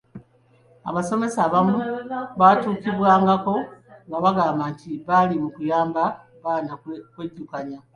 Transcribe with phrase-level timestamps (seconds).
[0.89, 1.77] Abasomesa abamu
[2.39, 3.55] baatuukibwangako
[4.07, 6.03] nga bagamba nti bali mu kuyamba
[6.43, 6.71] baana
[7.13, 7.79] kwejjukanya.